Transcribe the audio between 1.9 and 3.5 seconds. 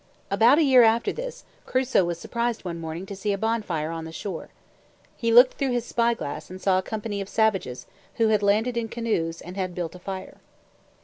was surprised one morning to see a